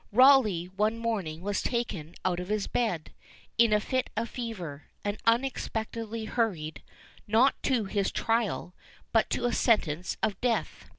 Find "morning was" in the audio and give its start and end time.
0.97-1.61